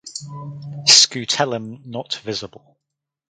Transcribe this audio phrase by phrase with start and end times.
[0.87, 2.79] Scutellum not visible.